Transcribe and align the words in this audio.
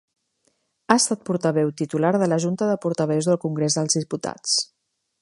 Ha 0.87 0.95
estat 1.01 1.21
portaveu 1.29 1.69
titular 1.83 2.13
de 2.23 2.31
la 2.33 2.41
Junta 2.47 2.73
de 2.73 2.81
Portaveus 2.87 3.31
del 3.31 3.41
Congrés 3.47 3.81
dels 3.81 4.01
Diputats. 4.03 4.61